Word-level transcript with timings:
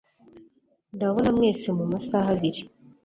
Ndababona 0.95 1.29
mwese 1.37 1.67
mumasaha 1.77 2.29
abiri. 2.35 2.61